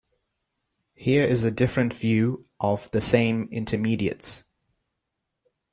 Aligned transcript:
Here 0.95 1.23
is 1.27 1.43
a 1.43 1.51
different 1.51 1.93
view 1.93 2.47
of 2.59 2.89
the 2.89 3.01
same 3.01 3.47
intermediates. 3.51 4.45